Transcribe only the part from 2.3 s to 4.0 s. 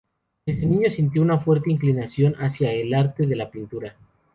hacia el arte de la pintura.